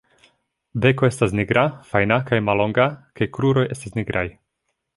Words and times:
Beko 0.85 1.07
estas 1.09 1.35
nigra, 1.39 1.65
fajna 1.91 2.19
kaj 2.31 2.41
mallonga 2.47 2.89
kaj 3.21 3.31
kruroj 3.37 3.69
estas 3.77 3.95
nigraj. 4.01 4.27